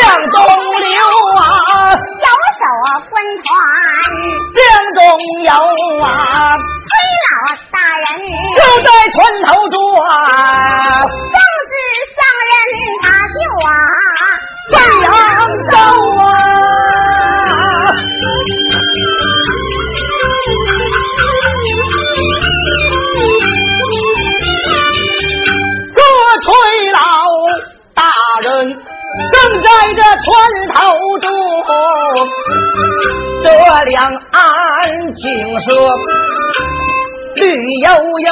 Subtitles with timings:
[0.00, 0.38] 向东
[0.80, 0.88] 流
[1.36, 1.40] 啊，
[2.20, 2.26] 小
[2.58, 2.62] 手
[3.10, 3.12] 分
[3.44, 3.48] 团，
[4.54, 4.58] 江
[4.94, 4.98] 中
[5.44, 5.50] 游
[6.04, 6.06] 啊，
[6.56, 6.90] 崔
[7.24, 7.30] 老
[7.72, 8.06] 大人。
[8.56, 9.76] 就在船头转，
[11.32, 11.36] 正
[11.68, 11.72] 是
[12.16, 12.52] 上人
[13.02, 13.70] 他就啊，
[14.72, 14.74] 飞
[15.04, 15.08] 扬
[15.70, 15.74] 州
[30.24, 30.26] 船
[30.74, 30.78] 头
[31.20, 31.30] 中，
[33.42, 33.46] 这
[33.84, 34.36] 两岸
[35.14, 35.24] 景
[35.60, 35.66] 色
[37.36, 37.40] 绿
[37.80, 37.88] 油
[38.26, 38.30] 油，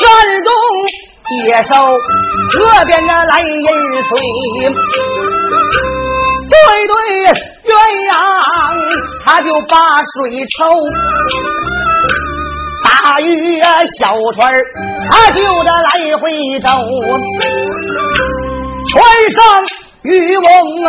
[0.00, 0.02] 山
[0.44, 0.48] 中
[1.44, 1.72] 野兽，
[2.52, 3.66] 河边的来饮
[4.02, 4.10] 水。
[6.50, 6.56] 对
[6.86, 6.94] 对，
[7.70, 7.72] 鸳
[8.10, 8.12] 鸯
[9.24, 10.14] 他就把水
[10.56, 10.64] 抽，
[12.84, 13.64] 大鱼呀
[13.98, 14.54] 小船儿
[15.10, 16.22] 他就得来回
[16.60, 16.68] 走，
[18.90, 19.42] 船上
[20.02, 20.88] 渔翁啊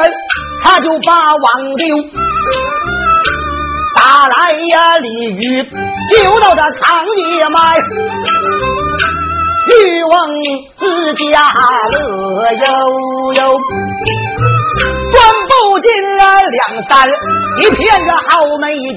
[0.63, 1.85] 他就把网丢，
[3.95, 5.63] 打来呀鲤鱼
[6.11, 7.77] 就到这塘里埋，
[9.67, 10.13] 渔翁
[10.77, 11.49] 自家
[11.91, 12.63] 乐悠
[13.35, 13.59] 悠。
[15.11, 15.15] 钻
[15.47, 17.07] 不进了两三
[17.59, 18.95] 一片的好美景。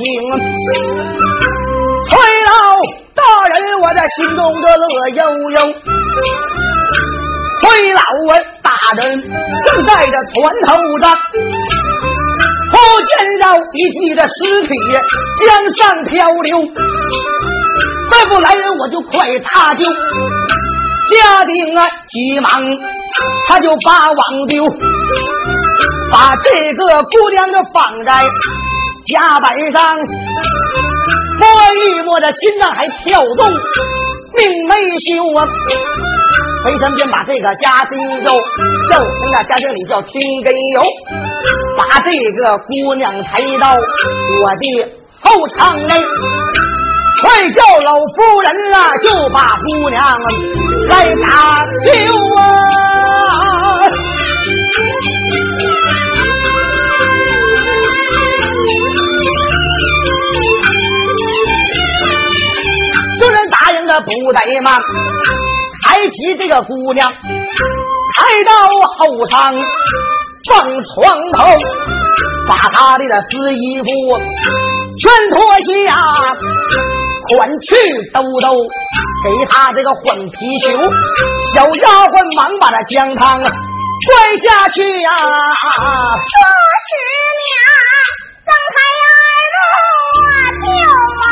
[2.08, 2.50] 崔老
[3.14, 5.56] 大人，我在心中的乐悠悠。
[7.60, 8.32] 崔老啊，
[8.96, 9.20] 人
[9.64, 11.16] 正在这船头上，
[12.72, 14.68] 忽见到一具的尸体
[15.40, 16.58] 江上漂流，
[18.10, 19.84] 再不来人我就快搭救。
[19.84, 22.62] 家丁啊，急忙
[23.48, 24.66] 他就把网丢。
[26.10, 28.24] 把这个姑娘的绑在
[29.06, 29.96] 甲板上，
[31.38, 33.50] 摸一摸这心脏还跳动，
[34.36, 35.46] 命没休啊！
[36.64, 38.30] 回身便把这个家丁就
[38.90, 40.82] 叫声啊，家丁里叫听根油，
[41.78, 44.64] 把这个姑娘抬到我的
[45.20, 45.94] 后舱内，
[47.22, 50.20] 快叫老夫人啊，就把姑娘
[50.88, 51.90] 来打救
[52.34, 52.38] 啊！
[63.20, 64.80] 众人答应的不怠慢，
[65.84, 67.16] 抬起这个姑娘，抬
[68.46, 68.52] 到
[68.96, 69.54] 后舱，
[70.48, 71.44] 放床头，
[72.48, 73.86] 把她的那湿衣服
[74.98, 75.96] 全脱下，
[77.28, 77.74] 款去
[78.12, 78.56] 兜兜，
[79.24, 80.66] 给她这个换皮球。
[81.54, 83.48] 小丫鬟忙把那姜汤灌
[84.38, 86.34] 下去呀、说
[86.86, 86.90] 十
[87.44, 87.50] 娘
[88.46, 89.10] 睁开耳
[89.54, 89.58] 朵
[90.14, 90.66] 就
[91.22, 91.26] 啊，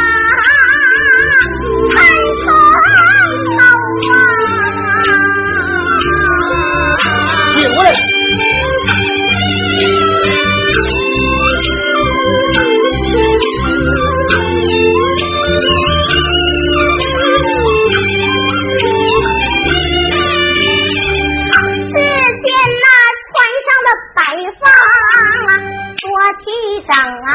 [26.37, 26.47] 桌梯
[26.87, 27.33] 上啊，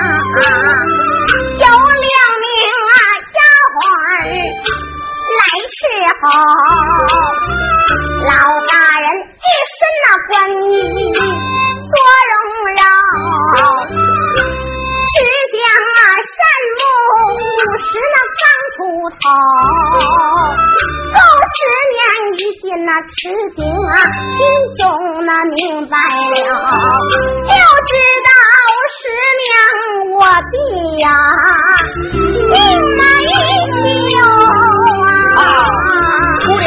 [1.58, 2.54] 有两名
[2.88, 2.94] 啊
[3.34, 3.40] 丫
[3.74, 3.82] 鬟
[5.38, 5.42] 来
[5.72, 5.74] 伺
[6.22, 6.24] 候。
[8.22, 8.30] 老
[8.68, 10.32] 大人一身那官
[10.70, 10.74] 衣
[11.14, 11.96] 多
[12.30, 12.34] 荣
[12.78, 12.80] 耀，
[15.08, 15.14] 只
[15.52, 15.58] 想
[15.90, 16.38] 啊山
[16.78, 16.80] 木
[17.42, 18.42] 五十那刚
[18.76, 18.78] 出
[19.10, 19.24] 头。
[21.12, 21.18] 够
[21.52, 21.60] 十
[21.92, 22.00] 年
[22.38, 23.12] 一见那吃
[23.56, 23.92] 惊啊，
[24.38, 24.40] 心
[24.78, 24.80] 中
[25.26, 26.50] 那明白了，
[27.12, 27.52] 就
[27.88, 27.92] 知
[28.24, 28.31] 道
[29.48, 29.50] 娘
[30.12, 30.16] 我
[30.52, 30.56] 的
[31.00, 31.06] 呀
[32.52, 32.54] 命
[32.98, 33.02] 没
[34.10, 34.14] 休
[35.38, 35.40] 啊！
[36.48, 36.66] 姑娘，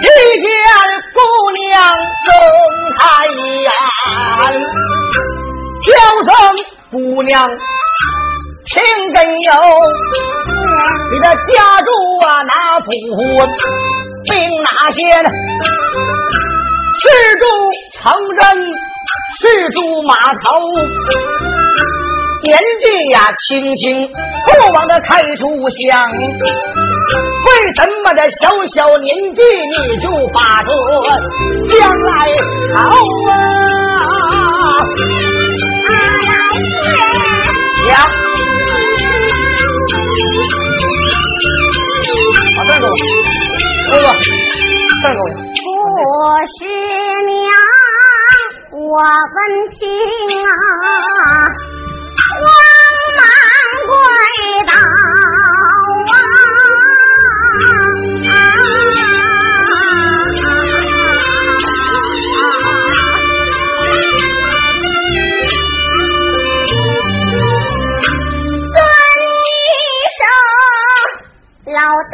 [0.00, 0.02] 一
[0.40, 0.44] 见
[1.12, 1.16] 姑
[1.52, 1.62] 娘
[2.24, 2.28] 睁
[2.98, 3.68] 开眼，
[5.82, 5.86] 叫
[6.24, 6.28] 声
[6.90, 7.32] 姑娘
[11.24, 11.90] 家住
[12.24, 12.90] 啊哪府，
[14.30, 14.32] 命
[14.62, 15.02] 哪县？
[17.00, 17.02] 是
[17.40, 17.44] 住
[17.92, 18.02] 城
[18.40, 18.42] 镇，
[19.40, 20.44] 是住码头。
[22.42, 24.06] 年纪呀轻轻，
[24.46, 26.10] 过往的开出乡。
[27.46, 30.68] 为什么这小小年纪你就把这
[31.78, 32.12] 将来
[32.74, 32.78] 好
[33.30, 33.32] 啊？
[37.88, 38.23] 呀，把
[43.94, 44.02] 不
[46.58, 46.66] 是
[47.26, 47.46] 娘，
[48.72, 49.36] 我闻
[49.70, 49.78] 听
[50.42, 50.46] 啊，
[52.40, 52.42] 慌
[53.16, 53.22] 忙
[53.86, 53.92] 跪
[54.66, 54.72] 倒。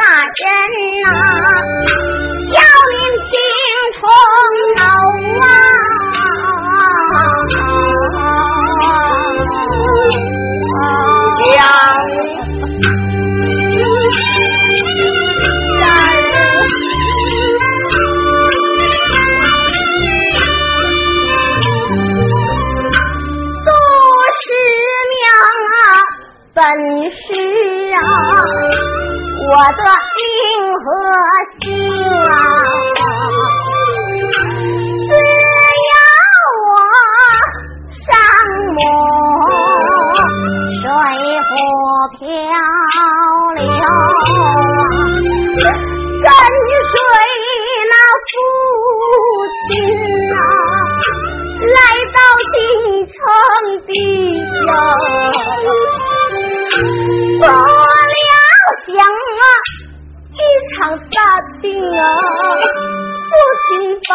[0.01, 0.49] 大人
[1.03, 1.13] 呐，
[2.57, 2.99] 要命
[3.29, 3.37] 听
[4.01, 4.60] 从。
[61.61, 62.01] 病啊
[63.29, 63.33] 父
[63.69, 63.69] 亲
[64.09, 64.13] 把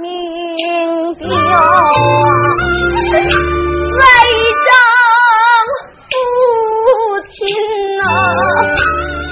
[0.00, 0.02] 命
[1.14, 1.54] 丢啊
[3.98, 4.32] 外一
[4.64, 4.68] 张
[6.10, 6.12] 父
[7.32, 7.32] 亲
[8.00, 8.02] 啊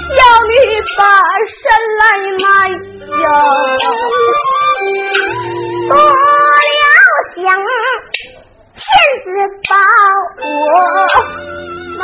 [0.09, 0.53] 小女
[0.95, 0.99] 把
[1.49, 1.61] 身
[1.99, 2.01] 来
[2.43, 2.45] 卖
[3.19, 3.25] 哟
[5.89, 6.83] 多了
[7.35, 7.41] 想
[8.75, 8.81] 骗
[9.23, 9.27] 子
[9.67, 9.71] 把
[10.45, 10.47] 我
[11.97, 12.03] 卖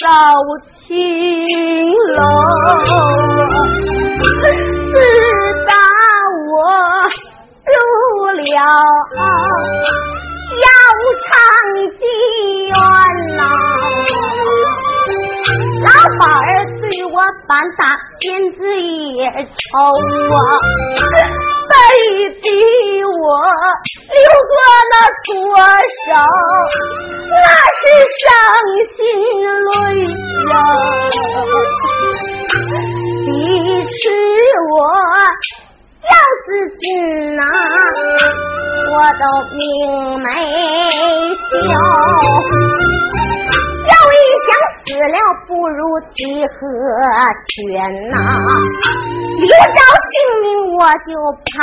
[0.00, 0.06] 到
[0.86, 0.86] 青
[2.16, 2.20] 楼。
[4.22, 4.28] 自
[5.66, 5.72] 打
[6.48, 6.54] 我
[7.66, 7.74] 入
[8.40, 8.54] 了
[10.62, 10.66] 窑
[11.22, 11.28] 厂
[11.98, 12.00] 妓
[12.68, 12.74] 院
[13.36, 13.40] 呐
[15.82, 15.88] 老
[16.20, 16.22] 板
[16.80, 17.16] 对我
[17.48, 17.80] 反大
[18.20, 19.20] 天子也
[19.56, 19.60] 抽
[20.34, 20.38] 啊。
[21.68, 21.74] 背
[22.42, 22.46] 地
[23.02, 23.10] 我
[24.12, 24.54] 流过
[24.90, 24.94] 了
[25.26, 25.32] 多
[26.06, 26.10] 少
[27.30, 27.42] 那
[27.80, 27.82] 是
[28.20, 28.24] 伤
[28.94, 28.96] 心
[29.64, 29.70] 泪
[30.52, 30.54] 啊。
[33.24, 33.30] 你
[33.84, 34.00] 吃
[34.70, 34.74] 我
[36.02, 36.46] 要是
[36.80, 36.82] 亲
[37.36, 37.40] 呐，
[38.90, 39.24] 我都
[39.56, 39.60] 命
[40.18, 40.26] 没
[41.50, 41.54] 丢；
[43.86, 44.14] 要一
[44.44, 44.50] 想
[44.84, 45.16] 死了，
[45.46, 45.78] 不如
[46.14, 46.52] 去和
[47.46, 47.50] 田
[48.10, 48.12] 呐。
[49.38, 49.78] 一着
[50.10, 50.46] 性命，
[50.76, 51.08] 我就
[51.46, 51.54] 盼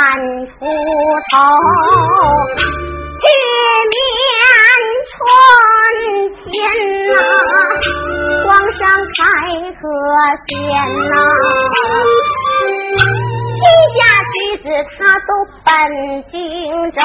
[0.46, 0.50] 出
[1.30, 1.34] 头。
[3.20, 4.02] 去年
[5.10, 5.12] 春
[6.40, 6.48] 天
[7.08, 7.12] 呐，
[8.46, 8.80] 皇上
[9.16, 9.20] 开
[9.76, 9.80] 和
[10.46, 10.48] 县
[11.10, 11.12] 呐。
[13.60, 13.64] 一
[13.98, 14.00] 家
[14.32, 14.64] 妻子
[14.96, 15.30] 他都
[15.64, 15.68] 奔
[16.30, 16.32] 荆
[16.92, 16.98] 州，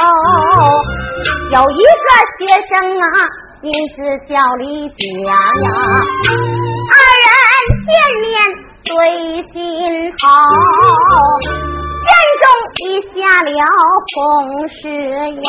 [1.52, 2.08] 有一个
[2.38, 2.72] 学生
[3.02, 3.06] 啊，
[3.62, 3.98] 名字
[4.28, 4.96] 叫李家
[5.28, 5.68] 呀，
[6.92, 6.96] 二
[7.26, 7.28] 人
[7.86, 7.92] 见
[8.22, 8.26] 面
[8.86, 8.90] 对
[9.52, 9.54] 心
[10.22, 10.24] 好，
[12.46, 12.48] 中
[12.86, 12.86] 已
[13.20, 13.50] 下了
[14.14, 14.16] 红
[14.70, 15.42] 石院。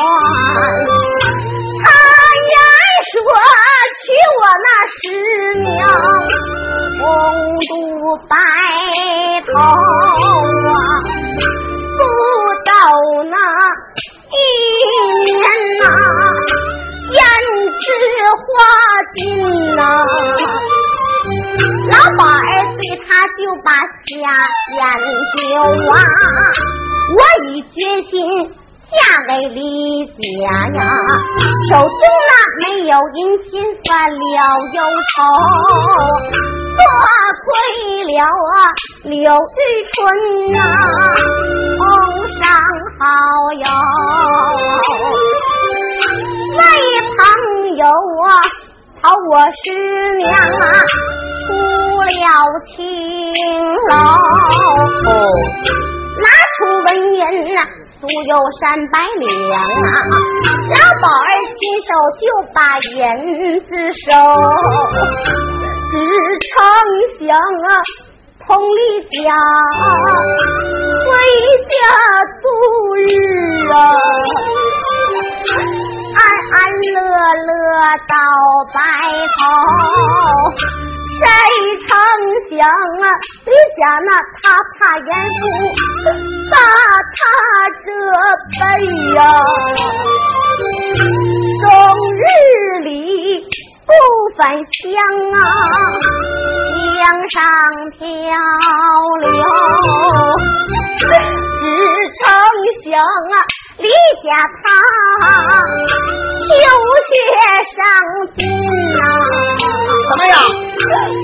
[1.84, 1.86] 他
[2.52, 2.56] 言
[3.12, 3.14] 说
[4.02, 4.04] 娶
[4.40, 4.68] 我那
[5.02, 5.04] 师
[5.62, 5.64] 娘。
[6.98, 7.04] 红
[7.68, 7.70] 肚
[8.26, 8.32] 白
[9.46, 9.48] 头
[10.66, 10.72] 啊，
[11.98, 12.00] 不
[12.64, 12.70] 到
[13.30, 13.36] 那
[14.32, 14.34] 一
[15.24, 15.36] 年
[15.82, 15.84] 呐，
[17.12, 17.14] 胭
[17.82, 17.84] 脂
[18.40, 18.44] 花
[19.14, 19.20] 尽
[19.76, 19.78] 呐，
[21.92, 22.40] 老板儿
[22.80, 23.68] 对他就把
[24.06, 24.14] 下
[24.72, 24.76] 研
[25.36, 25.38] 究
[25.92, 25.94] 啊，
[27.14, 28.10] 我已决心。
[28.88, 28.94] 嫁
[29.26, 30.12] 给李家
[30.76, 30.80] 呀，
[31.68, 31.90] 手中
[32.28, 32.32] 那
[32.62, 33.44] 没有银钱
[33.84, 34.16] 算了
[34.72, 34.78] 忧
[35.12, 35.16] 愁，
[36.76, 36.80] 多
[37.42, 37.44] 亏
[38.04, 38.54] 了啊
[39.02, 39.58] 柳玉
[39.92, 39.94] 春
[40.52, 40.56] 呐，
[41.76, 41.82] 同
[42.38, 42.44] 上
[43.00, 43.02] 好
[43.58, 43.66] 友，
[46.56, 46.60] 为
[47.18, 47.18] 朋
[47.76, 47.82] 友
[48.24, 48.26] 啊
[49.02, 49.30] 讨我
[49.64, 49.66] 师
[50.14, 50.64] 娘啊
[51.44, 51.50] 出
[52.06, 52.24] 了
[52.68, 52.76] 青
[53.90, 53.92] 楼，
[56.56, 57.60] 出文银呐。
[57.98, 59.26] 足有三百两
[59.58, 59.96] 啊！
[60.68, 61.88] 老宝儿亲手
[62.20, 62.22] 就
[62.52, 62.94] 把银
[63.62, 63.68] 子
[64.04, 64.12] 收，
[65.90, 65.94] 只
[66.44, 66.46] 成
[67.18, 67.68] 想啊，
[68.46, 68.46] 同
[68.76, 69.16] 李家
[71.06, 71.08] 回
[71.72, 71.74] 家
[72.42, 72.44] 度
[72.96, 73.02] 日
[73.72, 73.74] 啊，
[76.14, 76.20] 安
[76.52, 76.56] 安
[76.92, 76.94] 乐
[77.46, 77.50] 乐
[78.06, 78.14] 到
[78.74, 78.76] 白
[79.38, 79.40] 头。
[81.18, 81.24] 谁
[81.86, 81.88] 成
[82.50, 83.04] 想啊，
[83.46, 84.10] 李家那
[84.42, 84.44] 他
[84.78, 85.08] 怕严
[85.38, 85.42] 父
[86.50, 86.54] 把
[87.16, 87.18] 他
[87.84, 87.86] 这
[88.60, 88.60] 辈
[89.14, 89.18] 呀，
[91.62, 91.64] 终
[92.14, 92.20] 日
[92.84, 92.90] 里
[93.86, 93.90] 不
[94.36, 94.92] 返乡
[95.32, 95.36] 啊，
[96.96, 97.34] 江上
[97.98, 98.00] 漂
[99.22, 99.24] 流。
[100.98, 101.62] 只
[102.18, 102.20] 成
[102.82, 103.34] 想啊，
[103.78, 103.88] 李
[104.24, 104.26] 家
[104.62, 104.66] 他
[106.48, 106.66] 有
[107.06, 107.10] 些
[107.76, 107.78] 伤
[108.36, 108.38] 心
[108.96, 109.00] 呐。
[110.08, 110.34] 怎么样？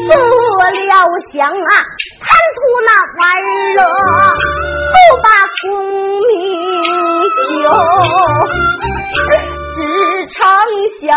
[0.08, 0.10] 不
[0.86, 0.90] 料
[1.32, 1.52] 想啊，
[2.20, 3.22] 贪图那玩
[3.76, 3.78] 乐，
[4.92, 5.26] 不把
[5.62, 5.64] 功
[6.28, 6.30] 名
[7.62, 7.64] 求，
[9.74, 9.78] 只
[10.32, 10.36] 成
[11.00, 11.02] 想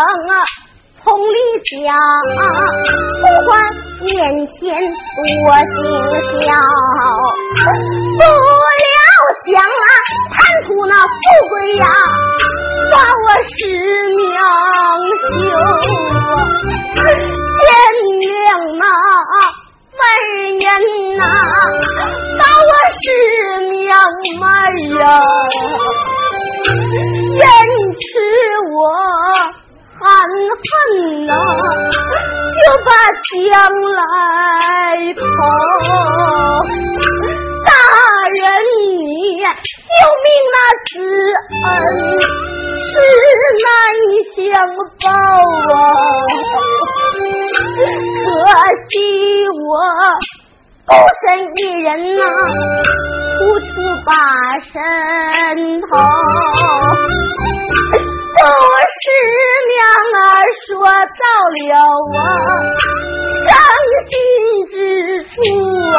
[1.02, 1.94] 从里家，
[3.22, 3.48] 不管
[4.00, 4.10] 面
[4.48, 4.58] 前
[5.22, 5.22] 多
[5.70, 5.78] 惊
[6.40, 6.44] 笑，
[8.18, 8.20] 不
[9.52, 9.88] 了想啊，
[10.32, 11.14] 贪图那富
[11.50, 11.86] 贵呀，
[12.90, 13.56] 把我失
[14.16, 14.18] 命
[15.32, 15.44] 休。
[17.56, 17.68] 贤
[18.20, 18.28] 良
[18.78, 18.82] 那
[19.98, 20.02] 文
[20.58, 20.66] 人
[21.16, 21.22] 呐，
[22.38, 23.02] 把我失
[23.70, 23.74] 命
[24.38, 24.44] 门
[25.02, 25.04] 啊，
[26.66, 27.42] 坚
[27.94, 28.04] 持
[28.72, 28.76] 我。
[29.98, 30.04] 含
[30.60, 30.64] 恨
[31.26, 31.30] 呐，
[32.52, 32.88] 就把
[33.32, 33.42] 将
[33.92, 33.98] 来
[35.16, 35.24] 抛。
[37.76, 37.82] 大
[38.28, 38.40] 人
[39.04, 39.04] 你
[39.42, 39.84] 救
[40.24, 40.56] 命那
[40.86, 40.90] 知
[41.66, 41.68] 恩
[42.88, 42.90] 是
[43.64, 43.68] 难
[44.32, 44.34] 相
[45.02, 45.04] 报
[45.74, 45.76] 啊，
[48.24, 48.28] 可
[48.88, 48.94] 惜
[49.68, 49.70] 我
[50.86, 50.88] 孤
[51.20, 51.24] 身
[51.56, 52.20] 一人呐，
[53.42, 53.64] 无处
[54.06, 54.10] 把
[54.62, 54.72] 身
[55.82, 55.88] 投。
[58.38, 58.42] 都
[59.00, 59.04] 是
[59.72, 59.76] 娘
[60.22, 60.24] 儿
[60.66, 61.24] 说到
[61.56, 61.64] 了
[62.12, 62.14] 我
[63.48, 63.50] 伤
[64.08, 64.12] 心
[64.70, 64.74] 之
[65.28, 65.34] 处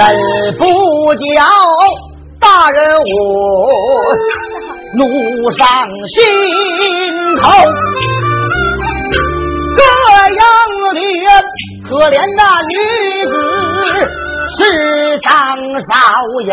[0.00, 0.08] 真
[0.58, 0.64] 不
[1.14, 1.20] 叫
[2.40, 3.04] 大人我
[4.96, 5.04] 怒
[5.52, 5.66] 上
[6.08, 6.16] 心
[7.36, 7.42] 头。
[9.76, 9.82] 这
[10.32, 10.42] 样
[10.94, 10.96] 的
[11.86, 12.72] 可怜那女
[13.26, 13.30] 子
[14.56, 14.58] 是
[15.18, 15.28] 张
[15.82, 15.92] 少
[16.48, 16.50] 友，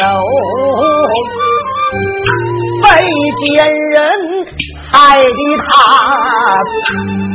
[2.83, 2.85] 被
[3.45, 3.95] 奸人
[4.91, 5.39] 害的
[5.69, 5.69] 他。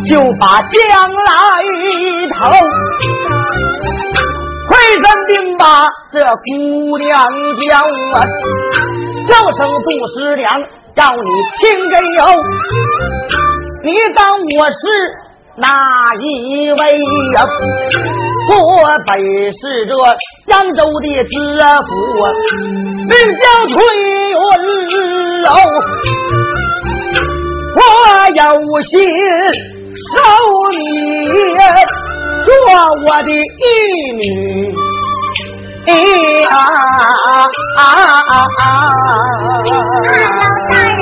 [0.05, 0.77] 就把将
[1.09, 1.31] 来
[2.37, 2.41] 头，
[4.93, 8.21] 快认定吧，这姑娘叫啊，
[9.27, 10.47] 叫声杜十娘，
[10.95, 12.21] 叫你听个有，
[13.85, 14.77] 你当我是
[15.57, 15.67] 哪
[16.21, 16.77] 一位
[17.33, 17.43] 呀？
[18.51, 18.61] 我
[19.07, 19.17] 本
[19.53, 19.97] 是这
[20.49, 21.39] 扬州的知
[21.89, 21.91] 府，
[23.09, 23.75] 名叫崔
[24.29, 24.37] 云
[25.41, 25.49] 楼，
[27.77, 27.81] 我
[28.35, 28.93] 有心。
[29.95, 30.09] 收
[30.73, 30.79] 你
[32.45, 32.51] 做
[33.07, 33.65] 我的义
[34.17, 34.23] 女，
[36.49, 36.55] 啊
[37.77, 37.81] 啊啊
[38.59, 38.63] 啊！
[40.71, 41.01] 大人，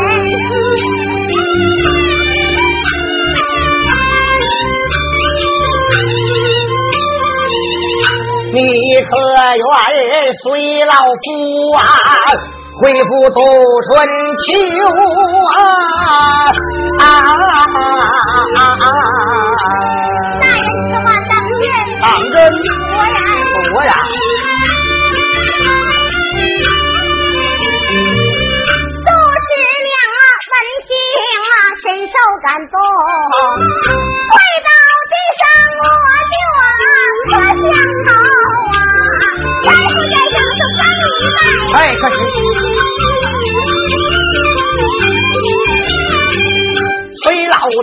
[8.53, 8.59] 你
[9.03, 10.01] 可愿
[10.43, 10.45] 随
[10.85, 11.29] 老夫
[11.77, 11.81] 啊？
[12.83, 13.39] 恢复度
[13.85, 13.89] 春
[14.37, 14.49] 秋
[15.53, 15.59] 啊！
[16.99, 17.39] 大人此
[17.77, 18.09] 话
[18.55, 18.59] 当
[20.41, 20.45] 真？
[22.03, 22.35] 当真。
[22.93, 23.15] 果然。
[23.73, 23.93] 果然。
[29.03, 29.09] 杜
[29.47, 29.49] 十
[29.89, 30.55] 娘啊，闻
[30.87, 30.89] 听
[31.51, 31.53] 啊，
[31.83, 32.15] 深受
[32.45, 32.75] 感动，
[34.31, 34.35] 跪
[34.67, 34.69] 到
[35.11, 35.43] 地上
[35.79, 35.83] 我
[36.31, 36.63] 就啊，
[37.31, 37.73] 磕响
[38.07, 38.09] 头
[38.71, 38.77] 啊，
[39.65, 41.39] 再不言声就赶你来。
[41.75, 42.15] 哎，可是。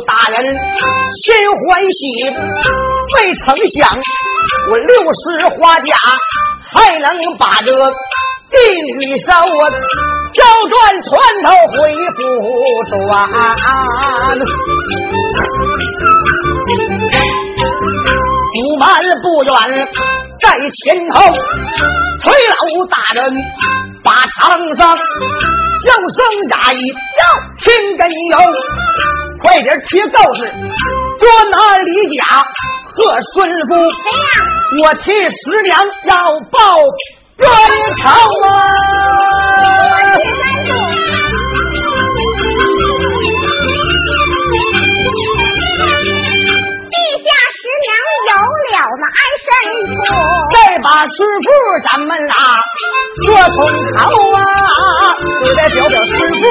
[0.06, 0.36] 大人
[1.16, 2.02] 心欢喜，
[3.16, 3.98] 未曾想
[4.70, 5.96] 我六十花甲
[6.76, 8.58] 还能把这地
[9.00, 9.32] 女收，
[10.34, 11.10] 调转船
[11.44, 11.78] 头回
[12.16, 12.18] 复
[12.90, 12.96] 转。
[18.54, 18.86] 不慢
[19.22, 19.52] 不远
[20.40, 21.16] 在前头，
[22.22, 22.54] 崔老
[22.90, 23.18] 大人
[24.04, 24.08] 把
[24.40, 26.18] 长生叫声
[26.50, 26.78] 衙役，
[27.64, 27.66] 听
[27.98, 28.38] 根有。
[29.44, 30.40] 快点贴告示，
[31.20, 32.24] 捉拿李甲
[32.98, 33.36] 和孙
[33.68, 33.70] 夫。
[33.76, 34.36] 谁呀？
[34.82, 36.14] 我替十娘要
[36.52, 36.58] 报
[37.38, 37.48] 冤
[37.96, 38.04] 仇
[38.46, 38.50] 啊！
[46.90, 47.26] 地下
[47.56, 47.88] 十娘
[48.28, 48.32] 有
[48.74, 49.48] 了那安身
[50.04, 50.10] 处，
[50.52, 51.48] 再把师傅
[51.88, 52.34] 咱们啦
[53.26, 53.26] 说
[53.56, 53.58] 从
[53.96, 54.00] 头
[54.34, 54.42] 啊，
[55.46, 56.42] 就得表表师傅。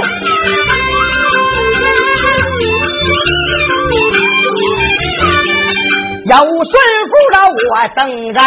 [6.37, 6.77] 有顺
[7.09, 7.99] 服的我等
[8.35, 8.39] 在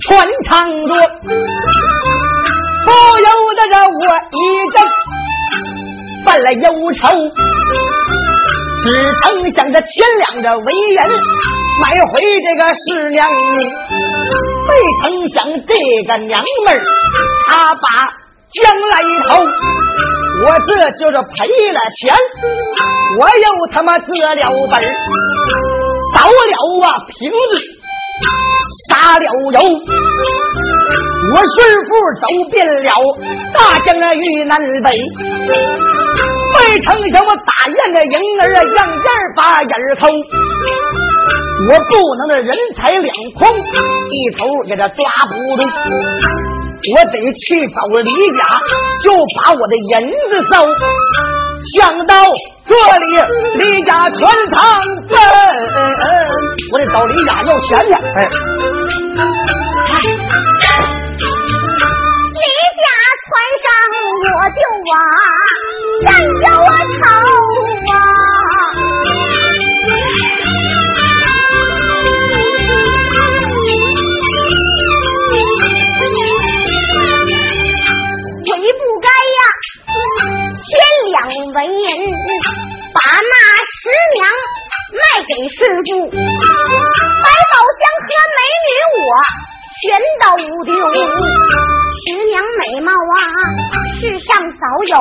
[0.00, 0.50] 船舱
[0.88, 0.90] 中，
[2.84, 4.36] 不由得着我一
[4.72, 4.76] 阵
[6.24, 7.00] 犯了忧愁，
[8.82, 8.86] 只
[9.22, 11.08] 曾想着钱粮的为人，
[11.80, 15.72] 买回这个师娘，没曾想这
[16.08, 16.82] 个娘们儿，
[17.46, 17.86] 她把
[18.50, 19.46] 将来头，
[20.44, 22.12] 我这就是赔了钱，
[23.20, 24.92] 我又他妈得了本儿，
[26.14, 27.52] 倒了啊瓶子，
[28.88, 29.58] 撒了油。
[31.32, 31.54] 我顺
[31.86, 31.90] 父
[32.20, 32.92] 走遍了
[33.54, 34.90] 大江的豫南北，
[36.52, 40.08] 没成想我打雁的鹰儿啊，样样把眼儿抠。
[41.68, 43.48] 我不能的人财两空，
[44.10, 45.62] 一头给他抓不住。
[46.92, 48.60] 我得去找李家，
[49.00, 50.66] 就把我的银子收。
[51.76, 52.14] 想到
[52.64, 53.06] 这里，
[53.58, 54.18] 李家全
[54.52, 54.58] 堂
[55.08, 55.16] 奔，
[56.72, 57.92] 我得找李家要钱去。
[57.92, 58.28] 哎。
[64.34, 64.56] 我就
[64.88, 64.92] 往
[66.04, 66.08] 山
[66.42, 66.68] 脚啊
[67.02, 67.04] 抽
[85.34, 88.70] 给师傅，百宝箱和美女
[89.00, 89.08] 我
[89.80, 89.82] 全
[90.20, 90.24] 都
[90.66, 90.68] 丢。
[92.04, 93.16] 十娘美貌啊，
[93.98, 94.92] 世上少有；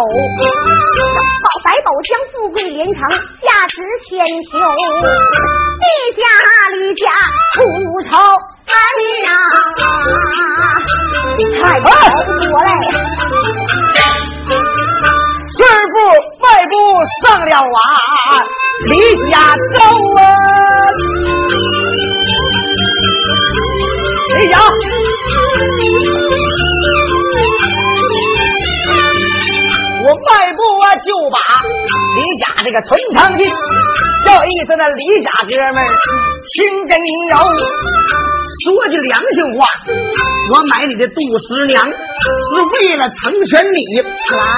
[1.44, 2.98] 宝百宝箱，富贵连城，
[3.42, 3.76] 价值
[4.08, 4.10] 千
[4.50, 4.58] 秋。
[5.82, 5.86] 地
[6.16, 6.24] 家
[6.80, 7.04] 离家
[7.54, 7.60] 出
[8.10, 8.10] 丑
[8.72, 8.74] 恩
[9.28, 9.30] 啊，
[11.62, 11.86] 太多
[12.64, 12.72] 嘞！
[15.54, 15.58] 师
[15.92, 15.96] 傅
[16.42, 16.74] 迈步
[17.22, 18.40] 上了啊，
[18.86, 18.92] 离
[19.30, 19.34] 家
[19.74, 19.80] 走
[32.64, 33.50] 这个存仓进，
[34.26, 35.90] 叫一声那李家哥们儿
[36.54, 37.38] 听真有。
[38.64, 39.66] 说句良心话，
[40.52, 41.92] 我买你的杜十娘是
[42.74, 44.02] 为了成全你，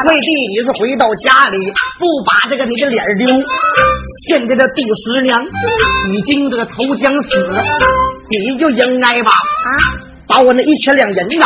[0.07, 3.41] 为弟你是回到家里不把这个你的脸丢。
[4.27, 7.63] 现在的杜十娘已经这个投江死了，
[8.29, 9.69] 你就应该吧啊，
[10.27, 11.45] 把我那一千两银子。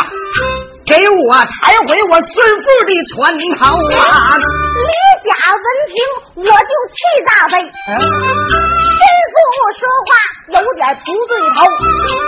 [0.86, 3.65] 给我抬回我孙妇的船头
[4.00, 4.38] 啊！
[4.88, 4.93] 李
[5.28, 5.95] 家闻听，
[6.36, 6.97] 我就气
[7.28, 7.54] 大悲。
[8.97, 9.04] 师
[9.54, 10.10] 傅说话
[10.47, 11.58] 有点不对头。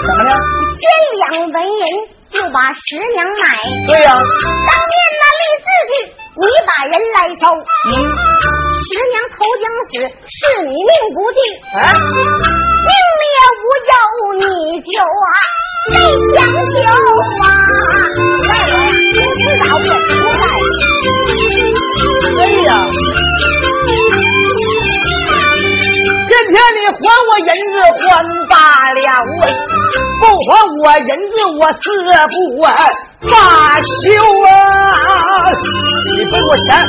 [0.06, 0.32] 怎么了？
[0.80, 0.84] 千
[1.18, 1.82] 两纹银
[2.30, 3.42] 就把十娘买。
[3.88, 4.08] 对呀。
[4.14, 5.94] 当面那立字据，
[6.36, 7.42] 你把人来收。
[7.56, 7.92] 嗯。
[8.86, 9.92] 十娘投江死，
[10.28, 11.40] 是你命不济。
[11.76, 11.80] 啊。
[12.86, 12.92] 命
[13.36, 13.94] 也无忧，
[14.40, 14.44] 你
[14.82, 15.06] 就啊
[15.92, 15.94] 没
[16.36, 16.78] 讲究
[17.42, 17.46] 啊。
[31.10, 31.82] 银子我死
[32.30, 32.62] 不
[33.28, 33.90] 罢休
[34.46, 34.48] 啊！
[36.16, 36.86] 你给我钱还。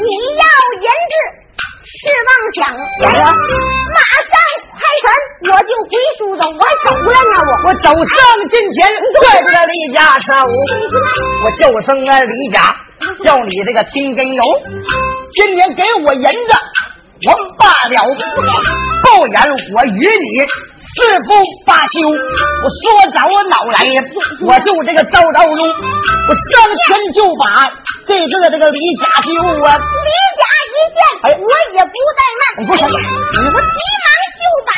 [0.00, 0.08] 你
[0.40, 0.42] 要
[0.80, 1.14] 银子
[1.84, 2.58] 是妄想，
[3.04, 4.32] 马上。
[4.78, 5.04] 开船
[5.42, 8.16] 我就回苏州，我还走了呢，我我走上
[8.50, 8.88] 近前，
[9.20, 10.32] 拽着李家手，
[11.44, 12.74] 我叫声啊李家，
[13.22, 14.42] 叫你这个听根油，
[15.34, 16.54] 今年给我银子，
[17.24, 17.96] 我罢了，
[19.02, 20.44] 不然我与你
[20.76, 21.32] 四不
[21.64, 22.04] 罢休。
[22.08, 24.02] 我说着我脑来呀，
[24.46, 27.72] 我就这个招招路，我上前就把
[28.06, 29.32] 这个这个李甲丢
[29.64, 29.78] 啊。
[29.78, 30.98] 李甲一见，
[31.40, 34.06] 我也不怠慢，不是，我急忙。
[34.36, 34.70] 就把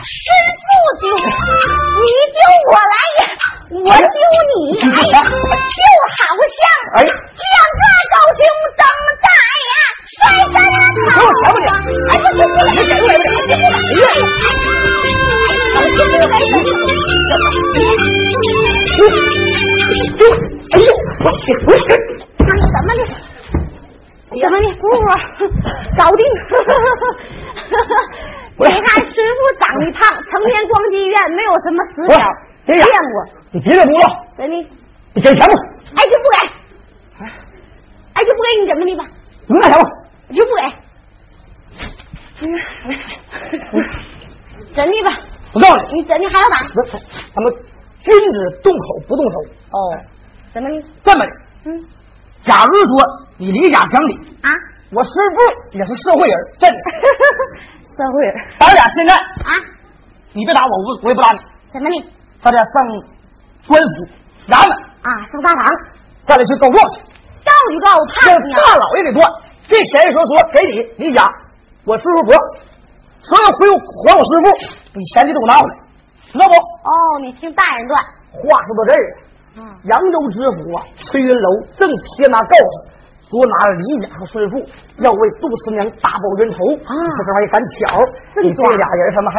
[0.00, 0.14] 师
[0.62, 0.64] 傅
[1.02, 2.38] 救，你丢
[2.70, 3.22] 我来呀，
[3.68, 4.16] 我丢
[4.48, 6.62] 你来呀，就好像
[7.02, 7.04] 两
[7.76, 7.82] 个
[8.14, 8.40] 高兄
[20.72, 20.88] 哎呦，
[21.20, 21.26] 我
[21.66, 21.92] 我怎
[22.86, 23.00] 么的？
[24.40, 24.64] 怎么的？
[24.80, 24.96] 姑姑，
[25.98, 26.20] 搞定。
[28.56, 32.10] 你看师傅长得胖，成天逛妓院，没有什么死角，
[32.66, 32.76] 见
[33.12, 33.14] 过。
[33.52, 34.00] 你别的不了，
[34.36, 34.54] 真的。
[35.14, 35.52] 你给钱不？
[35.96, 36.36] 哎，就不给。
[38.14, 39.04] 哎，就不给你怎么的吧？
[39.46, 39.84] 你拿钱不？
[40.34, 40.60] 就不给。
[44.74, 45.10] 真的吧？
[45.54, 46.56] 我告诉你，你真的还要打？
[46.72, 46.92] 不是，
[47.34, 47.52] 咱们
[48.00, 49.38] 君子动口不动手。
[49.70, 49.78] 哦，
[50.52, 50.82] 怎么的？
[51.04, 51.30] 这么的。
[51.66, 51.84] 嗯。
[52.42, 52.98] 假如说
[53.36, 54.50] 你离家讲理啊，
[54.90, 56.76] 我师傅也是社会人，真的。
[57.92, 59.52] 社会人咱俩现在啊，
[60.32, 61.38] 你别打我，我我也不打你。
[61.72, 62.10] 怎么的？
[62.40, 62.72] 咱俩上
[63.68, 64.08] 官府
[64.48, 65.64] 衙门啊，上大堂，
[66.26, 67.00] 咱俩去告状去。
[67.44, 69.30] 告就告，怕让大老爷给断。
[69.68, 71.28] 这钱说说给你，李甲，
[71.84, 72.38] 我师傅不要，
[73.22, 74.50] 所有回还我师傅，
[74.98, 75.74] 你钱你都拿回来，
[76.32, 76.54] 知道不？
[76.54, 78.02] 哦，你听大人断。
[78.34, 79.02] 话说到这儿，
[79.84, 82.98] 扬州知府啊，崔云楼正贴那告示，
[83.30, 84.58] 捉拿了李甲和孙富，
[85.04, 86.58] 要为杜十娘大报冤仇。
[86.82, 88.02] 啊，这这玩意赶巧，
[88.42, 89.38] 你这俩人他妈还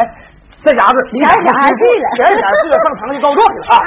[0.62, 1.28] 这家子俩
[1.60, 3.78] 还去了，俩甲去了上堂去告状去了啊！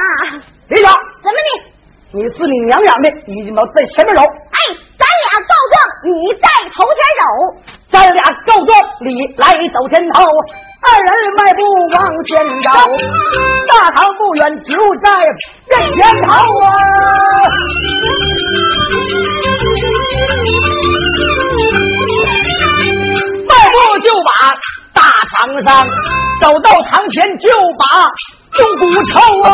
[0.69, 0.91] 李甲，
[1.23, 1.73] 怎么的？
[2.13, 4.21] 你是你娘养的，你他妈在前面走。
[4.21, 4.59] 哎，
[4.93, 5.75] 咱俩告状，
[6.13, 7.25] 你在头前走。
[7.97, 10.23] 咱俩告状，你来走前头。
[10.85, 11.61] 二人迈步
[11.93, 12.69] 往前走，
[13.67, 15.33] 大堂不远就在人
[15.95, 16.29] 前头
[16.59, 16.69] 啊。
[23.47, 24.29] 迈步就把
[24.93, 25.01] 大
[25.33, 25.67] 堂上，
[26.39, 27.83] 走到堂前就把。
[28.53, 29.49] 钟鼓抽啊！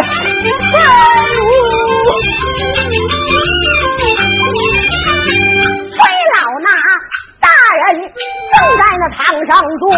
[2.80, 2.89] 崔
[7.50, 9.94] 大人正在那堂上坐，不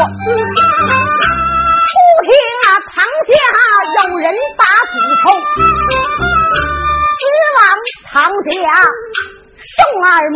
[2.25, 2.31] 听
[2.65, 2.95] 啊堂
[3.29, 3.33] 下
[3.99, 4.61] 有人把
[4.91, 5.25] 鼓抽，
[7.19, 7.23] 只
[7.59, 7.61] 往
[8.11, 8.13] 堂
[8.49, 8.51] 下
[9.77, 10.35] 送二目，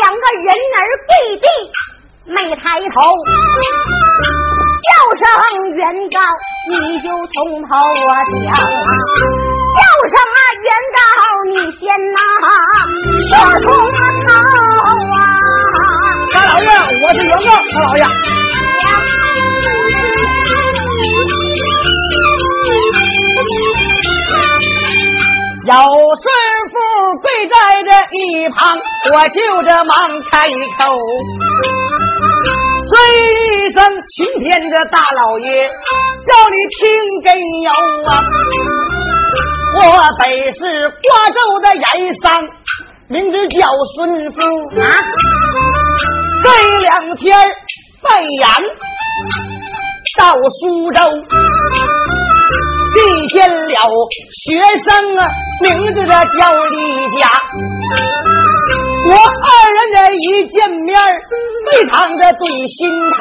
[0.00, 1.46] 两个人儿跪地
[2.32, 2.96] 没抬头。
[4.82, 5.24] 叫声
[5.70, 6.16] 原告，
[6.70, 8.10] 你就从头我
[8.44, 8.50] 讲！
[9.76, 11.00] 叫声啊原告，
[11.50, 11.80] 你先
[12.12, 12.18] 呐，
[13.28, 13.98] 说从头
[14.28, 14.28] 啊！
[14.28, 14.30] 大
[16.52, 16.68] 老爷，
[17.02, 18.02] 我是原告，大老爷。
[25.64, 25.72] 有
[26.20, 26.24] 师
[26.68, 26.74] 傅
[27.22, 28.76] 跪在这一旁，
[29.14, 29.96] 我就这忙
[30.30, 30.94] 开口。
[32.90, 32.92] 尊
[33.64, 33.82] 一声
[34.14, 36.82] 青天的大老爷，叫你听
[37.24, 37.70] 根有
[38.10, 38.20] 啊！
[39.78, 39.80] 我
[40.18, 40.60] 本是
[41.08, 42.38] 瓜州的盐商，
[43.08, 44.42] 名字叫孙福
[44.78, 44.84] 啊。
[46.44, 46.48] 这
[46.80, 47.38] 两天
[48.02, 48.48] 拜演
[50.18, 51.00] 到苏州，
[52.96, 53.74] 遇见了
[54.44, 55.20] 学生啊，
[55.62, 56.10] 名字叫
[56.66, 56.76] 李
[57.18, 57.28] 家。
[59.04, 60.98] 我二人这一见面，
[61.70, 63.20] 非常的对心头。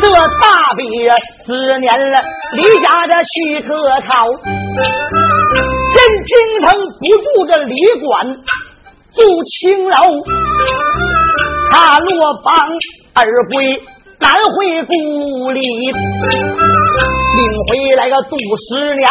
[0.00, 0.82] 这大比
[1.44, 2.22] 思念了
[2.54, 3.74] 李家的许可
[4.08, 4.26] 靠，
[5.94, 6.30] 真京
[6.64, 8.10] 城不住这旅馆，
[9.14, 9.96] 住青楼。
[11.72, 12.54] 他落榜
[13.14, 13.82] 而归，
[14.20, 15.94] 难回故里，领
[17.70, 19.10] 回来个杜十娘，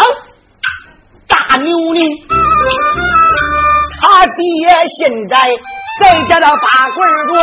[1.27, 1.99] 大妞妞。
[3.99, 4.37] 他爹
[4.99, 5.49] 现在
[5.99, 7.33] 在家的把棍儿着，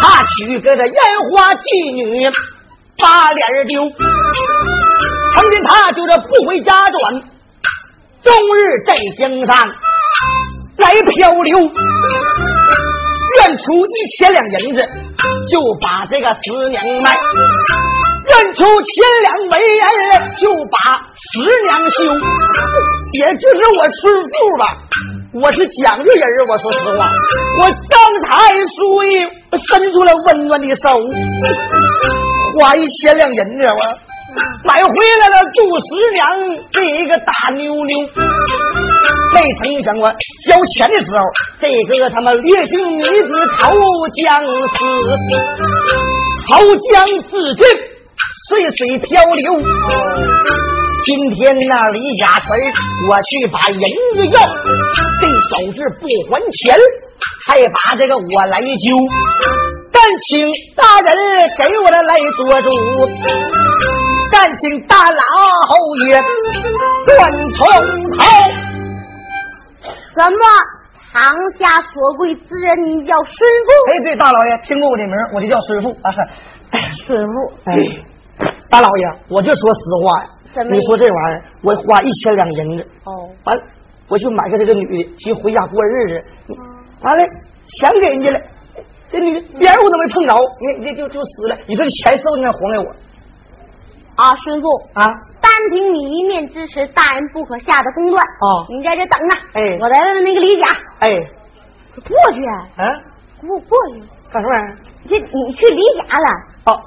[0.00, 0.94] 他娶个这烟
[1.30, 2.26] 花妓女
[2.98, 3.82] 把脸丢，
[5.34, 6.96] 曾经他就是不回家转，
[8.22, 9.54] 终日在江上
[10.78, 11.58] 来漂流，
[13.38, 14.82] 愿出一千两银子
[15.48, 17.16] 就把这个十娘卖，
[18.28, 21.00] 愿出千两为人就把
[21.32, 22.04] 十娘休，
[23.12, 24.76] 也就是我孙父吧。
[25.32, 27.08] 我是讲究人儿，我说实话，
[27.58, 29.16] 我刚才书意
[29.68, 31.00] 伸出了温暖的手，
[32.58, 33.80] 花一千两银子，我
[34.64, 34.90] 买回
[35.20, 36.26] 来了杜十娘
[36.72, 37.96] 这一个大妞妞。
[39.34, 40.10] 没曾想我
[40.46, 41.20] 交钱的时候，
[41.60, 43.70] 这个他妈烈性女子投
[44.16, 44.78] 江死，
[46.48, 46.58] 投
[46.92, 47.64] 江自尽，
[48.48, 49.62] 碎水漂流。
[51.04, 52.58] 今天那李家锤
[53.08, 54.40] 我去把银子要，
[55.20, 56.76] 这小子不还钱，
[57.46, 58.96] 还把这个我来救。
[59.92, 61.16] 但请大人
[61.58, 62.70] 给我的来做主，
[64.32, 65.18] 但请大老
[66.06, 66.22] 爷
[67.06, 67.66] 断从
[68.18, 68.69] 头。
[70.20, 70.44] 什么？
[71.12, 73.68] 堂下所贵之人你叫孙富？
[73.90, 76.12] 哎，对，大老爷听过我的名，我就叫孙富啊。
[77.04, 77.72] 孙富，哎，
[78.70, 80.28] 大老爷，我就说实话呀。
[80.70, 83.62] 你说这玩意儿，我花一千两银子，哦，完了，
[84.08, 86.28] 我去买个这个女的，去回家过日子，
[87.02, 87.24] 完了，
[87.78, 88.40] 钱给人家了，
[89.08, 91.56] 这女的边我都没碰着，你你就就死了。
[91.66, 92.92] 你说这钱是不是应该还给我？
[94.16, 95.14] 啊，孙富啊，单
[95.70, 98.24] 凭你一面之词，大人不可下的公断。
[98.24, 100.68] 哦，你在这等着，哎，我来问问那个李甲。
[101.00, 101.08] 哎，
[101.94, 102.84] 过去啊，
[103.40, 104.00] 过过去
[104.32, 104.78] 干什么玩意儿？
[105.08, 106.28] 这你去李甲了？
[106.66, 106.78] 哦。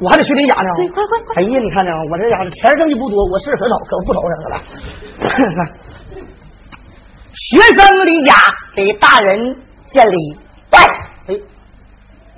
[0.00, 0.68] 我还得去李甲呢。
[0.76, 1.42] 对，快快快！
[1.42, 4.56] 哎呀，你看着我这家伙钱挣的不多，我事可少，可不愁这个了。
[7.34, 8.32] 学生李甲
[8.76, 9.52] 给大人
[9.86, 10.16] 见礼，
[10.70, 10.78] 拜。
[11.26, 11.34] 哎，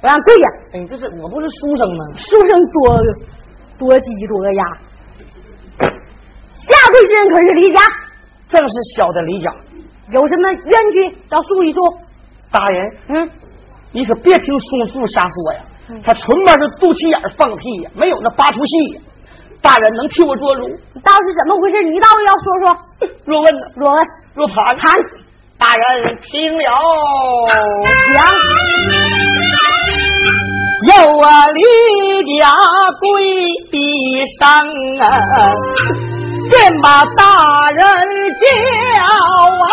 [0.03, 0.49] 我让跪下。
[0.73, 2.05] 哎，这是我不是书生吗？
[2.17, 2.97] 书生多
[3.79, 4.65] 多鸡多鸭。
[6.95, 7.81] 下跪之人可是李家，
[8.49, 9.53] 正是小的李家，
[10.13, 11.81] 有什么冤屈要诉一诉。
[12.53, 13.29] 大人，嗯，
[13.93, 15.61] 你可别听松树瞎说呀，
[16.05, 19.01] 他纯嘛是肚脐眼放屁呀，没有那八出戏呀。
[19.61, 20.63] 大人能替我做主？
[21.03, 21.83] 倒是怎么回事？
[21.83, 22.77] 你倒是要说说。
[23.27, 23.61] 若问呢？
[23.75, 24.07] 若问。
[24.35, 24.95] 若盘盘。
[25.59, 26.65] 大人听了。
[28.13, 28.23] 讲。
[30.85, 32.53] 有啊，李家
[33.01, 33.09] 跪
[33.71, 34.63] 地上
[35.01, 35.03] 啊，
[36.51, 37.81] 便把大人
[38.41, 38.45] 叫
[39.65, 39.69] 啊。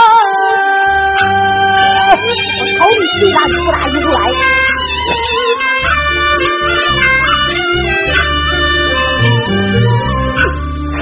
[2.14, 4.18] 我瞅你气大一不大一不来。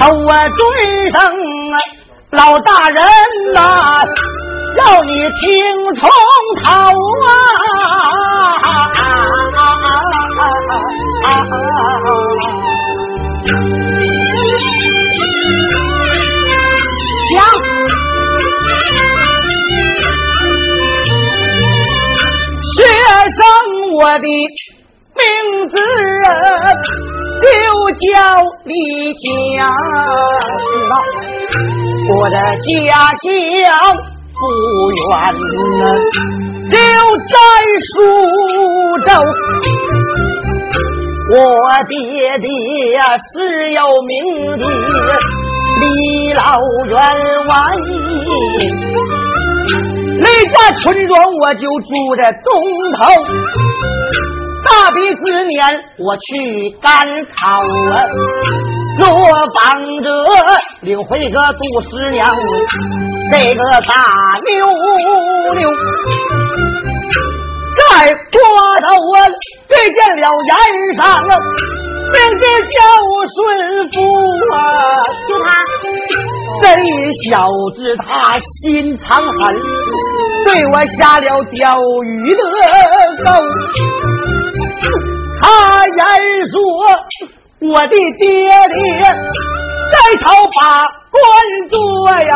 [0.26, 0.58] 啊，尊
[1.10, 1.20] 声
[1.72, 1.74] 啊
[2.30, 3.04] 老大人
[3.52, 4.00] 呐，
[4.78, 5.62] 要你听
[5.94, 6.08] 从
[6.62, 6.70] 头
[7.26, 7.29] 啊！
[24.00, 24.26] 我的
[25.14, 25.22] 名
[25.68, 25.76] 字。
[27.40, 27.46] 就
[27.96, 28.06] 叫
[28.64, 28.72] 李
[29.14, 29.66] 家，
[32.08, 32.68] 我的家
[33.14, 33.24] 乡
[34.36, 34.40] 不
[34.92, 35.02] 远，
[36.70, 36.74] 就
[37.30, 37.32] 在
[37.88, 37.92] 苏
[39.06, 39.08] 州。
[41.32, 41.34] 我
[41.88, 41.94] 爹
[42.40, 42.48] 爹
[43.32, 43.32] 是
[43.70, 44.12] 有名
[44.58, 44.62] 的
[45.80, 45.84] 李
[46.34, 46.40] 老
[46.88, 46.94] 员
[47.48, 47.52] 外，
[50.18, 52.48] 那家村庄我就住在东
[52.98, 52.98] 头。
[54.70, 55.66] 大比之年，
[55.98, 57.04] 我去赶
[57.34, 58.06] 考啊，
[58.98, 59.04] 落
[59.54, 59.58] 榜
[60.02, 60.08] 者
[60.82, 62.32] 领回个杜十娘，
[63.32, 63.92] 这个大
[64.46, 64.66] 妞
[65.54, 65.68] 妞，
[67.78, 68.38] 在瓜
[68.86, 69.18] 头啊
[69.70, 70.50] 遇见了严
[70.96, 72.78] 上，名字叫
[73.34, 73.36] 顺
[73.92, 73.94] 福
[74.54, 74.56] 啊，
[75.28, 75.44] 就他。
[76.62, 76.64] 这
[77.24, 79.56] 小子他心肠狠，
[80.44, 82.42] 对我下了钓鱼的
[83.24, 83.30] 钩。
[85.42, 85.96] 他言
[86.46, 86.54] 说，
[87.72, 88.78] 我的爹爹
[89.90, 90.24] 在朝
[90.56, 90.60] 把
[91.10, 91.18] 官
[91.70, 91.76] 做
[92.10, 92.32] 呀，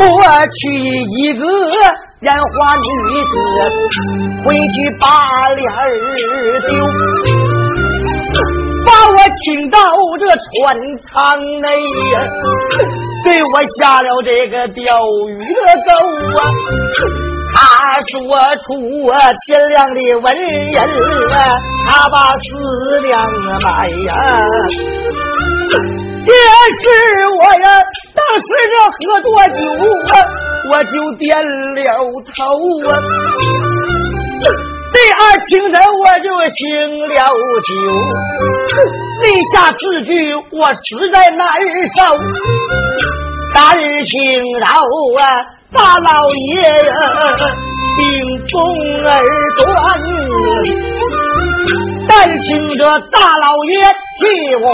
[0.00, 0.04] 我
[0.60, 0.60] 娶
[1.18, 1.44] 一个
[2.20, 2.80] 烟花女
[3.22, 3.32] 子，
[4.44, 5.04] 回去把
[5.54, 5.80] 脸儿
[6.60, 6.68] 丢，
[8.84, 9.78] 把我请到
[10.18, 11.04] 这船舱
[11.60, 11.66] 内
[12.12, 12.14] 呀，
[13.24, 14.84] 给我下了这个钓
[15.28, 15.90] 鱼的钩
[16.38, 16.40] 啊。
[17.56, 17.64] 他
[18.02, 18.20] 说
[18.62, 18.66] 出
[19.46, 20.76] 贤良的文人，
[21.88, 24.12] 他把四两买呀。
[26.26, 26.32] 也
[26.82, 26.84] 是
[27.38, 27.66] 我呀，
[28.14, 28.74] 当时这
[29.08, 29.56] 喝多酒
[30.12, 30.14] 啊，
[30.70, 31.24] 我就点
[31.74, 31.80] 了
[32.36, 32.36] 头
[32.90, 32.92] 啊。
[34.92, 36.58] 第二清晨我就醒
[37.08, 37.14] 了
[37.64, 37.70] 酒，
[39.22, 41.48] 立下字据我实在难
[41.96, 41.98] 受，
[43.54, 44.14] 但请
[44.60, 44.66] 饶
[45.22, 45.22] 啊。
[45.72, 46.92] 大老爷呀，
[47.96, 48.02] 秉
[48.52, 48.54] 公
[49.04, 49.08] 而
[49.58, 49.64] 断，
[52.08, 53.72] 但请这大老爷
[54.20, 54.24] 替
[54.56, 54.64] 我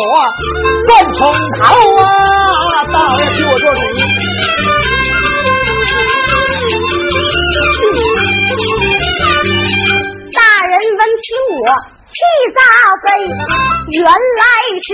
[0.86, 1.62] 断从头
[1.96, 2.04] 啊！
[2.92, 3.80] 大爷替我做主。
[10.32, 11.26] 大人闻听
[11.58, 11.62] 我
[12.22, 12.62] 气炸
[13.02, 13.06] 飞，
[13.98, 14.46] 原来
[14.86, 14.88] 是。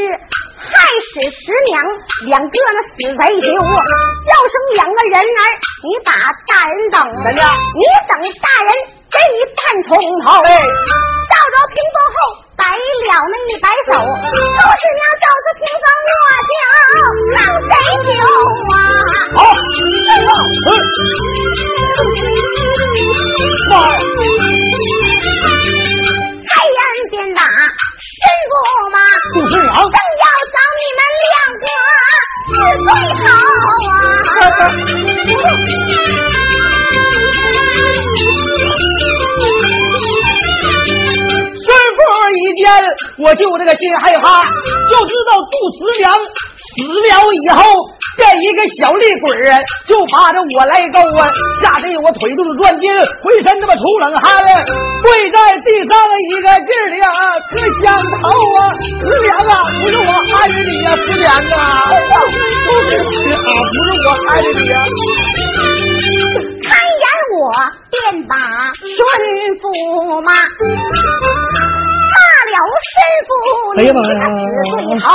[0.59, 0.75] 害
[1.15, 1.79] 死十娘，
[2.27, 5.43] 两个那死贼丢，要生两个人儿，
[5.87, 6.11] 你把
[6.51, 7.43] 大人等着呢，
[7.79, 8.69] 你等大人
[9.09, 9.89] 给你判从
[10.27, 10.43] 头。
[10.43, 12.19] 照着屏风后
[12.57, 16.59] 摆了那一摆手，周十娘照着屏风我叫，
[17.33, 17.71] 让谁
[18.05, 18.11] 丢
[18.75, 18.77] 啊？
[19.39, 19.41] 好，
[27.11, 28.53] 便打神父
[28.91, 28.99] 嘛，
[29.35, 30.57] 杜十娘正要找。
[30.79, 31.67] 你们两个
[32.55, 32.89] 是最
[33.25, 33.27] 好
[33.89, 33.91] 啊！
[41.59, 41.67] 孙
[41.97, 41.99] 富
[42.31, 42.63] 一见，
[43.19, 44.43] 我就这个心害怕，
[44.91, 47.61] 就知道杜十娘死了以后。
[48.19, 49.55] 变一个小厉鬼儿，
[49.87, 51.31] 就怕着我来勾啊！
[51.63, 58.27] 吓得我腿肚子转筋，浑身他妈出冷汗，跪在地上一个劲儿的啊，磕响头
[58.59, 58.75] 啊！
[58.99, 61.87] 十娘啊，不是我害的你呀，十娘啊，
[62.67, 62.91] 不是
[63.31, 63.39] 啊，
[63.71, 64.75] 不是我害的你呀！
[66.67, 67.07] 看眼
[67.39, 67.41] 我
[67.89, 68.35] 便把
[68.75, 68.99] 顺
[69.63, 69.63] 驸
[70.23, 70.39] 马骂
[72.51, 73.31] 了，神父，
[73.77, 74.11] 你是最
[74.99, 75.07] 好。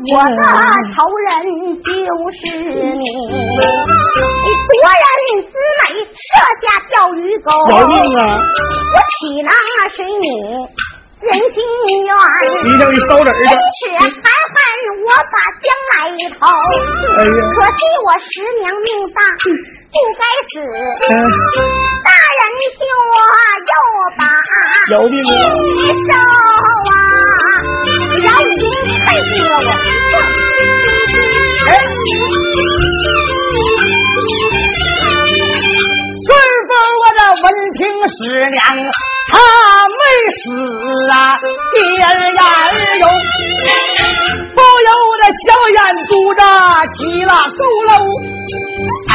[0.00, 0.40] 我的
[0.96, 0.96] 仇
[1.28, 1.30] 人
[1.84, 1.92] 就
[2.32, 3.36] 是你，你
[4.64, 5.04] 夺人
[5.44, 5.80] 姊妹，
[6.16, 6.18] 设
[6.62, 7.52] 下钓鱼钩。
[7.68, 8.20] 饶命啊！
[8.94, 9.52] 我岂能
[9.94, 10.24] 随你
[11.20, 11.54] 人情
[12.06, 12.08] 缘。
[12.64, 14.56] 你这你烧纸的，吃还恨
[15.04, 15.92] 我把将来
[16.32, 16.40] 头。
[17.18, 18.32] 哎呀，可惜我师
[18.62, 20.52] 娘命大，不该死。
[22.02, 22.08] 大
[22.38, 22.80] 人救
[23.12, 23.14] 我
[23.68, 23.72] 又
[24.16, 24.20] 把
[24.96, 25.36] 有命啊！
[25.76, 26.08] 一手
[26.88, 26.92] 啊，
[28.18, 28.52] 饶你
[29.04, 29.68] 太低了我。
[31.66, 31.70] 哎，
[36.26, 36.28] 顺
[36.68, 36.70] 风
[37.00, 37.44] 我这闻
[37.74, 38.18] 听师
[38.50, 38.56] 娘
[39.30, 39.34] 她
[39.88, 39.94] 没
[40.32, 40.40] 死
[41.10, 41.14] 啊，
[41.74, 42.66] 第二眼儿
[42.98, 43.02] 哟，
[44.54, 46.40] 不由这小眼嘟着
[46.94, 47.90] 急了咕噜，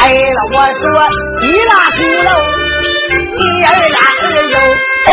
[0.32, 0.82] 了我说
[1.40, 2.28] 急了咕噜，
[3.38, 4.54] 第二眼儿哟，
[5.06, 5.12] 哎，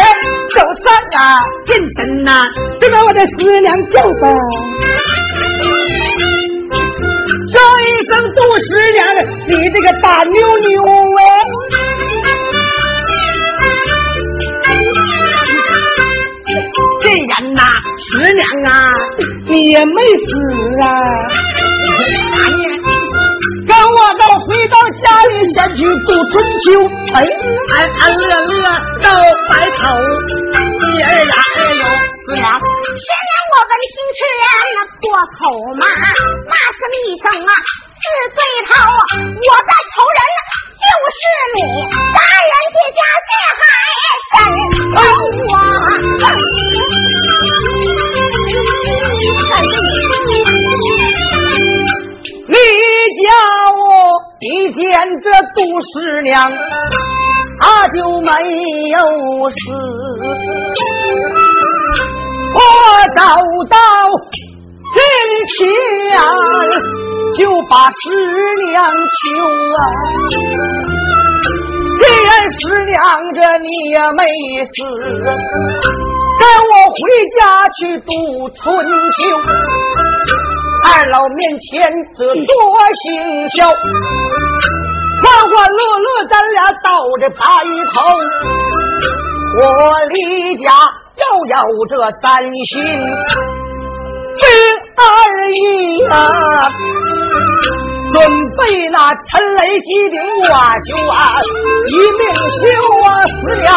[0.56, 2.46] 小三啊，进城呐，
[2.80, 4.22] 别把我的师娘叫上。
[7.54, 9.06] 叫一声杜师娘，
[9.48, 10.84] 你这个大妞妞
[11.18, 11.22] 哎！
[17.02, 17.62] 既然呐，
[18.12, 18.90] 师娘啊，
[19.48, 20.84] 你也没死啊，
[23.74, 26.66] 等我到回到家里先去度春秋，
[27.16, 27.26] 哎，
[27.74, 28.70] 安安乐乐
[29.02, 29.10] 到
[29.50, 29.82] 白头，
[30.54, 32.54] 第二呀哎呦，师娘。
[32.54, 34.46] 十娘，我闻听此人
[34.78, 35.42] 那破口
[35.74, 37.52] 骂，骂声一声啊，
[37.98, 38.06] 是
[38.38, 38.72] 对头。
[39.18, 40.22] 我的仇人
[40.78, 41.18] 就是
[41.56, 41.58] 你，
[42.14, 43.66] 杀人结下血海
[44.30, 44.34] 深
[44.94, 45.02] 仇
[45.50, 45.58] 啊！
[55.04, 56.50] 见这杜十娘，
[57.60, 58.32] 她就没
[58.90, 58.98] 有
[59.50, 59.56] 死。
[62.54, 62.60] 我
[63.18, 63.36] 找
[63.70, 63.76] 到
[64.94, 64.98] 金
[65.48, 65.68] 钱，
[67.38, 68.00] 就把十
[68.72, 69.22] 娘求
[69.76, 69.80] 啊。
[72.00, 72.96] 既然十娘
[73.36, 74.24] 这你也没
[74.66, 74.72] 死，
[76.40, 76.98] 带我回
[77.38, 78.10] 家去度
[78.56, 78.64] 春
[79.20, 79.22] 秋。
[80.86, 82.46] 二老面前则多
[82.94, 83.72] 行孝，
[85.24, 86.88] 欢欢乐乐咱俩到
[87.22, 87.40] 这白
[87.94, 87.96] 头。
[89.56, 89.62] 我
[90.10, 90.68] 离家
[91.16, 92.72] 要有这三心
[94.36, 94.44] 之
[94.98, 95.02] 二
[95.54, 95.58] 意
[96.10, 96.12] 啊，
[98.12, 98.16] 准
[98.58, 98.98] 备那
[99.30, 101.40] 陈雷机兵瓦救啊，
[101.88, 102.22] 一命
[102.60, 102.62] 休
[103.06, 103.70] 啊死了。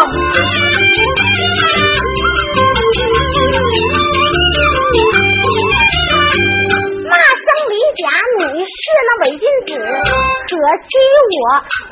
[7.97, 10.53] 假，你是那伪君子，可
[10.85, 10.89] 惜
[11.33, 11.41] 我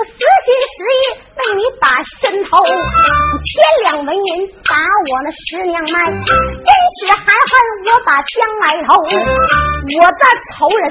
[0.05, 0.11] 实
[0.45, 1.03] 心实意
[1.38, 1.88] 为你把
[2.21, 3.53] 身投，千
[3.85, 4.29] 两纹银
[4.69, 4.77] 把
[5.09, 6.69] 我那十娘卖，真
[7.01, 7.51] 是还恨
[7.87, 10.85] 我把将来投，我的仇人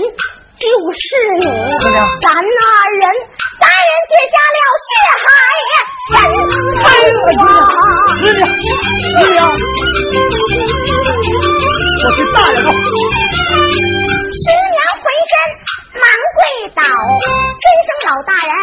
[0.57, 0.65] 就
[0.97, 1.05] 是
[1.39, 1.45] 你，
[2.21, 2.61] 咱那
[2.97, 3.03] 人
[3.59, 4.89] 大人结下了血
[5.21, 5.25] 海
[6.09, 6.11] 深
[6.77, 6.81] 仇
[7.39, 7.45] 啊！
[8.17, 8.41] 师娘，
[9.19, 9.37] 师娘，
[12.03, 12.69] 我是大人了。
[15.03, 15.35] 回身
[15.99, 16.39] 忙跪
[16.79, 16.81] 倒，
[17.59, 18.55] 尊声老大人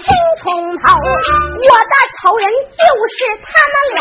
[0.00, 0.08] 听
[0.40, 0.48] 从
[0.80, 0.96] 头。
[0.96, 4.00] 我的仇人就是他们俩，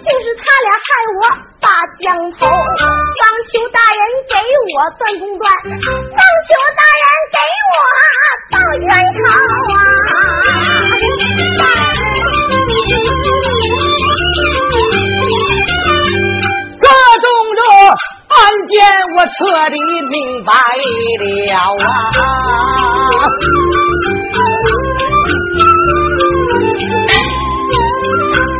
[0.00, 0.88] 就是他俩害
[1.20, 1.28] 我
[1.60, 1.68] 把
[2.00, 2.48] 江头。
[2.48, 4.00] 望求大人
[4.32, 4.40] 给
[4.72, 7.04] 我断公断，望求大人
[7.36, 7.38] 给
[7.74, 7.76] 我
[8.50, 9.20] 报冤仇
[9.68, 9.70] 啊！
[18.38, 18.78] 这案件
[19.16, 21.90] 我彻底明白了啊！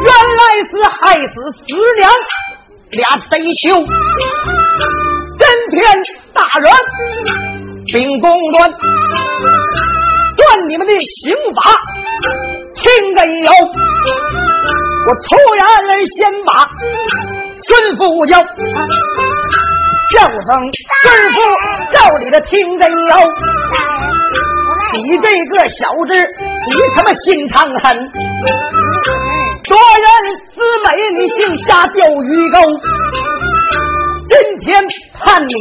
[0.05, 1.61] 原来是害死十
[1.97, 2.11] 娘
[2.91, 3.62] 俩贼囚，
[5.38, 5.79] 真天
[6.35, 6.67] 大人
[7.87, 8.69] 秉公断，
[10.37, 11.61] 断你们的刑法，
[12.75, 12.85] 听
[13.17, 13.53] 着有。
[15.07, 15.64] 我突然
[16.07, 16.67] 先把
[17.62, 18.43] 孙夫叫，
[20.14, 20.63] 叫声
[21.02, 21.37] 孙夫，
[21.92, 22.96] 照理的听着有。
[24.92, 26.19] 你这个小子，
[26.67, 28.11] 你他妈心肠狠，
[29.65, 30.09] 夺人
[30.54, 30.88] 之美，
[31.19, 32.59] 你姓下钓鱼钩。
[34.29, 34.83] 今天
[35.21, 35.54] 判你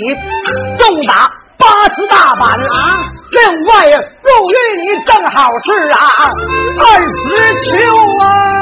[0.77, 3.03] 重打八十大板啊！
[3.31, 5.97] 另外入狱你正好是啊，
[6.79, 7.15] 二十
[7.63, 7.69] 秋
[8.21, 8.56] 啊！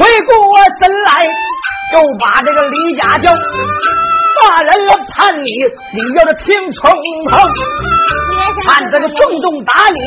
[0.00, 0.32] 回过
[0.80, 1.28] 神来，
[1.92, 5.50] 就把这个李家叫大人了，判你
[5.92, 6.90] 你要是听从
[7.28, 7.36] 头，
[8.64, 10.00] 判这个重重打你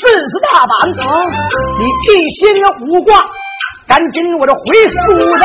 [0.00, 0.72] 四十大板，
[1.78, 2.40] 你一心
[2.88, 3.22] 无挂，
[3.86, 4.96] 赶紧我这回苏
[5.36, 5.44] 州，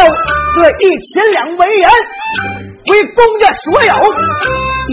[0.55, 1.91] 这一千两为人，
[2.91, 3.93] 为公家所有，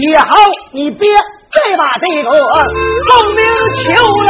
[0.01, 0.27] 也好，
[0.73, 1.09] 你别
[1.53, 3.45] 再把这个孟明
[3.81, 4.29] 求了。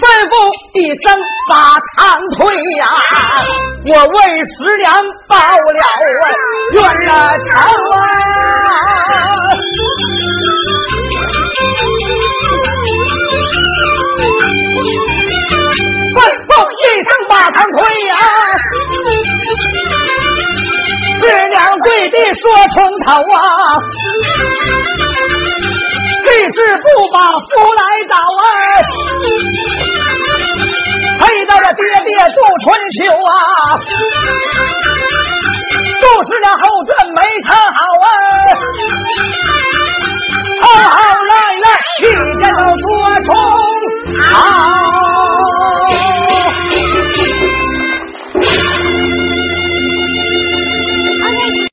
[0.00, 0.32] 吩咐
[0.72, 1.12] 一声
[1.48, 1.98] 把堂
[2.38, 2.38] 推
[2.78, 2.82] 呀，
[3.86, 4.88] 我问十两
[5.28, 5.82] 报了
[6.72, 7.52] 冤了仇
[7.92, 7.96] 啊！
[16.16, 18.16] 吩咐一声把堂推呀，
[21.20, 22.40] 十两跪地说
[22.74, 23.38] 从头啊！
[26.30, 27.38] 这是不把夫
[27.74, 28.42] 来找啊！
[31.18, 33.28] 配到了爹爹杜春秋啊！
[36.00, 38.06] 杜十娘后传没唱好啊！
[40.62, 41.66] 好好赖赖，
[42.00, 42.02] 一
[42.40, 42.80] 见到说
[43.24, 43.28] 出。